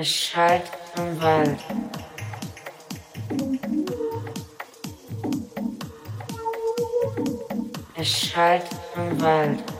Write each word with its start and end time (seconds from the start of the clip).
Es 0.00 0.14
schallt 0.14 0.62
im 0.96 1.20
Wald. 1.20 1.58
Es 7.96 8.08
schallt 8.08 8.66
im 8.94 9.20
Wald. 9.20 9.77